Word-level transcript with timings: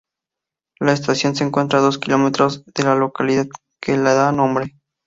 La 0.79 0.93
estación 0.93 1.35
se 1.35 1.43
encuentra 1.43 1.77
a 1.77 1.83
dos 1.83 1.99
kilómetros 1.99 2.65
de 2.65 2.81
la 2.83 2.95
localidad 2.95 3.45
que 3.79 3.97
le 3.99 4.15
da 4.15 4.31
nombre. 4.31 4.75